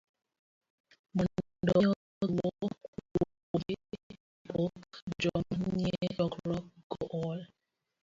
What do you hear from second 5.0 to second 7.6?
joma nie chokruok go ool